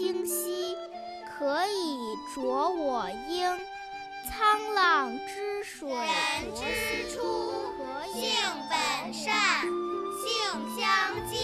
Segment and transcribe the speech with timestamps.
[0.00, 0.78] 清晰
[1.26, 3.60] 可以濯我缨
[4.30, 7.20] 沧浪之水人之初
[8.10, 8.32] 性
[8.70, 9.60] 本善
[10.16, 10.24] 性
[10.74, 10.80] 相
[11.28, 11.36] 近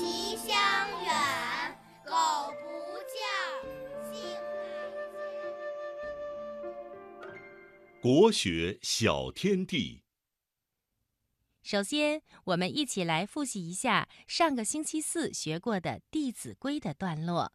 [0.00, 0.50] 习相
[1.04, 1.14] 远
[2.04, 2.10] 苟
[2.60, 2.66] 不
[3.06, 3.14] 教
[4.10, 4.18] 性
[7.20, 7.30] 乃迁
[8.02, 10.09] 国学小天地。
[11.62, 17.52] 首先，我们一起来复习一下上个星期四学过的《弟子规》的段落。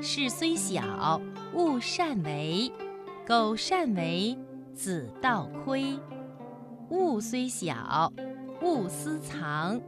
[0.00, 1.20] 事虽小，
[1.54, 2.72] 勿擅为；
[3.26, 4.36] 苟擅为，
[4.74, 5.98] 子道亏。
[6.88, 8.10] 物虽小，
[8.62, 9.78] 勿私藏；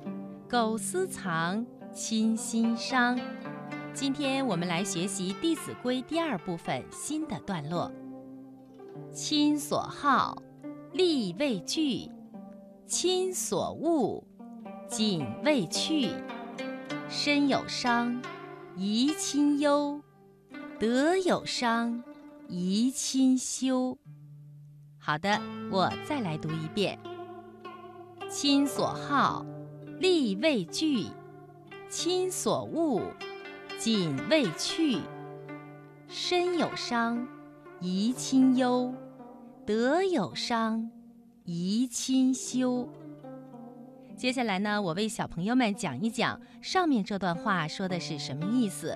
[0.48, 3.18] 苟私藏，亲心伤。
[3.94, 7.90] 今天我们来学习《弟子规》第二部分新的段落。
[9.12, 10.36] 亲所好，
[10.94, 12.08] 力为具；
[12.86, 14.22] 亲所恶，
[14.88, 16.08] 谨为去。
[17.08, 18.22] 身有伤，
[18.76, 20.00] 贻亲忧；
[20.78, 22.04] 德有伤，
[22.48, 23.98] 贻亲羞。
[25.00, 25.40] 好的，
[25.72, 26.96] 我再来读一遍：
[28.30, 29.44] 亲所好，
[29.98, 31.10] 力为具；
[31.90, 33.02] 亲所恶，
[33.80, 35.00] 谨为去。
[36.06, 37.26] 身有伤，
[37.80, 38.94] 贻亲忧；
[39.66, 40.90] 德有伤，
[41.46, 42.86] 贻亲羞。
[44.14, 48.94] 接下来呢，我为小朋友们讲一讲上面这段话说的是什么意思。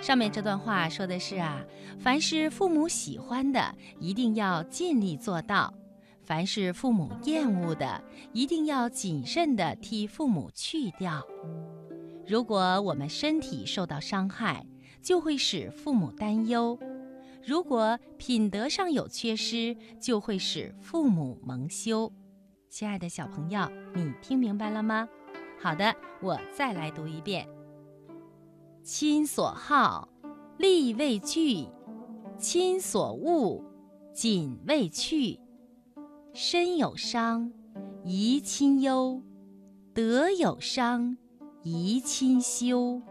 [0.00, 1.64] 上面这段话说的是啊，
[1.98, 5.74] 凡是父母喜欢的，一定要尽力做到；
[6.22, 8.00] 凡是父母厌恶的，
[8.32, 11.20] 一定要谨慎地替父母去掉。
[12.28, 14.64] 如果我们身体受到伤害，
[15.02, 16.78] 就会使父母担忧；
[17.42, 22.12] 如果品德上有缺失，就会使父母蒙羞。
[22.68, 25.08] 亲爱的小朋友，你听明白了吗？
[25.60, 27.48] 好的，我再来读一遍。
[28.82, 30.08] 亲所好，
[30.58, 31.68] 力为具；
[32.38, 33.64] 亲所恶，
[34.12, 35.40] 谨为去。
[36.32, 37.52] 身有伤，
[38.04, 39.22] 贻亲忧；
[39.92, 41.16] 德有伤，
[41.64, 43.02] 贻亲羞。